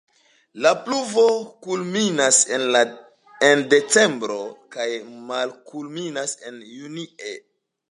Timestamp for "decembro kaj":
3.75-4.89